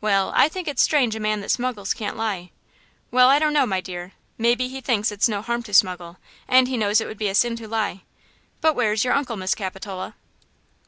[0.00, 2.50] "Well, I think it's strange a man that smuggles can't lie!"
[3.12, 6.16] "Well, I don't know, my dear–may be he thinks it's no harm to smuggle,
[6.48, 8.00] and he knows it would be a sin to lie.
[8.60, 10.16] But where is your uncle, Miss Capitola?"